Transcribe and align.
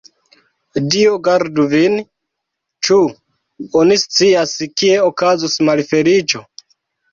Dio 0.93 1.11
gardu 1.27 1.65
vin, 1.73 1.97
ĉu 2.89 2.99
oni 3.83 3.99
scias, 4.07 4.57
kie 4.83 4.99
okazos 5.13 5.61
malfeliĉo? 5.71 6.47